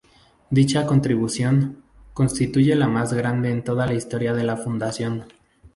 [0.49, 1.83] Dicha contribución,
[2.15, 5.25] constituye la más grande en toda la historia de la Fundación.